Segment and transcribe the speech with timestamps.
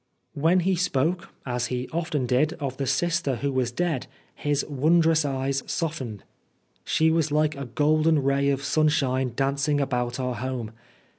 [0.33, 5.25] When he spoke, as he often did, of the sister who was dead, his wondrous
[5.25, 6.23] eyes softened."
[6.83, 10.71] She was like a golden ray of sunshine dancing about our home."